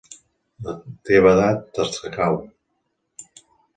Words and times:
La 0.67 0.73
teva 1.09 1.33
edat 1.33 1.61
t'escau. 1.75 2.41